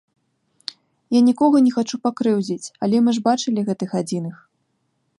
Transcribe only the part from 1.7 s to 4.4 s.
хачу пакрыўдзіць, але мы ж бачылі гэтых адзіных.